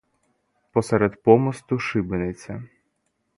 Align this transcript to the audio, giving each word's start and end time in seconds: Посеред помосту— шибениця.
Посеред 0.71 1.21
помосту— 1.23 1.79
шибениця. 1.85 2.63